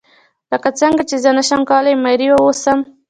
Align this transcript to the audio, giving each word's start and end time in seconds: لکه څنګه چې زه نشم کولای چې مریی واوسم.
لکه 0.51 0.69
څنګه 0.79 1.03
چې 1.09 1.15
زه 1.23 1.29
نشم 1.37 1.61
کولای 1.69 1.93
چې 1.97 2.01
مریی 2.03 2.29
واوسم. 2.33 2.79